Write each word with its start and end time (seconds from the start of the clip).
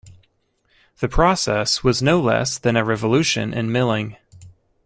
The 0.99 1.07
process 1.07 1.83
was 1.83 2.01
no 2.01 2.19
less 2.19 2.57
than 2.57 2.75
a 2.75 2.83
revolution 2.83 3.53
in 3.53 3.71
milling. 3.71 4.17